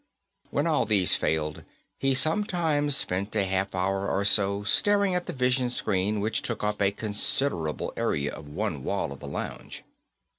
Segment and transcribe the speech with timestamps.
[0.49, 1.63] When all these failed,
[1.99, 6.63] he sometimes spent a half hour or so staring at the vision screen which took
[6.63, 9.83] up a considerable area of one wall of the lounge.